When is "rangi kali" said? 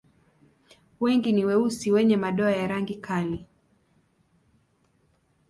2.67-3.45